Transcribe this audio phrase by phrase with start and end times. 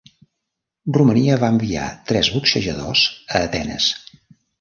[0.95, 3.05] Romania va enviar tres boxejadors
[3.35, 3.91] a Atenes.